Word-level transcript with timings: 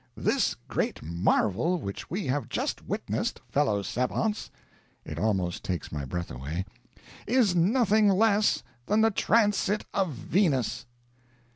This 0.17 0.55
great 0.67 1.03
marvel 1.03 1.79
which 1.79 2.09
we 2.09 2.25
have 2.25 2.49
just 2.49 2.81
witnessed, 2.87 3.39
fellow 3.51 3.83
savants 3.83 4.49
(it 5.05 5.19
almost 5.19 5.63
takes 5.63 5.91
my 5.91 6.05
breath 6.05 6.31
away), 6.31 6.65
is 7.27 7.55
nothing 7.55 8.07
less 8.09 8.63
than 8.87 9.01
the 9.01 9.11
transit 9.11 9.85
of 9.93 10.11
Venus!" 10.13 10.87